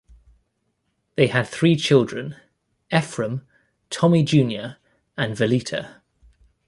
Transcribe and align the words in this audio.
They 1.15 1.27
had 1.27 1.47
three 1.47 1.75
children; 1.75 2.35
Efrem, 2.91 3.45
Tommie 3.91 4.23
Junior 4.25 4.77
and 5.15 5.37
Veleeta. 5.37 5.97